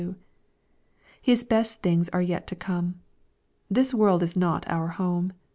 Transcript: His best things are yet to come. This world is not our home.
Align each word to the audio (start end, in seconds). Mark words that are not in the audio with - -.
His 1.21 1.43
best 1.43 1.83
things 1.83 2.09
are 2.09 2.23
yet 2.23 2.47
to 2.47 2.55
come. 2.55 2.99
This 3.69 3.93
world 3.93 4.23
is 4.23 4.35
not 4.35 4.67
our 4.67 4.87
home. 4.87 5.33